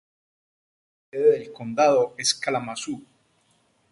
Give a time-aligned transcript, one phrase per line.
[1.11, 3.03] La sede del condado es Kalamazoo.